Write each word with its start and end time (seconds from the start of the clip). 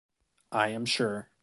I 0.51 0.69
am 0.69 0.87
sure. 0.87 1.29